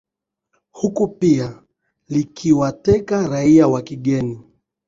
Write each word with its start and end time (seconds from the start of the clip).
huku 0.71 1.07
pia 1.07 1.63
likiwa 2.09 2.71
teka 2.71 3.27
raia 3.27 3.67
wa 3.67 3.81
kigeni 3.81 4.41